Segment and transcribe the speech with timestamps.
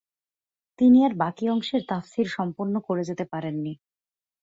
[0.79, 3.73] তিনি আর বাকী অংশের তাফসির সম্পন্ন করে যেতে পারেননি।